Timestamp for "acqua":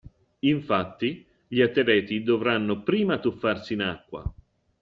3.83-4.23